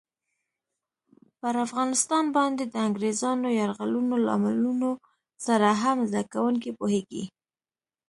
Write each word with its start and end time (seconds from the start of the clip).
پر 1.39 1.53
افغانستان 1.65 2.25
باندې 2.37 2.63
د 2.67 2.75
انګریزانو 2.87 3.47
یرغلونو 3.61 4.15
لاملونو 4.27 4.89
سره 5.45 5.67
هم 5.81 5.97
زده 6.09 6.23
کوونکي 6.33 6.71
پوهېږي. 6.79 7.23